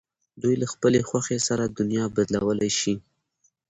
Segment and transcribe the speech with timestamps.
[0.41, 2.93] دوی له خپلې خوښې سره دنیا بدلولای شي.